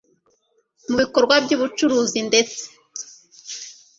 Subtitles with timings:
[0.89, 2.61] mu bikorwa by ubucuruzi ndetse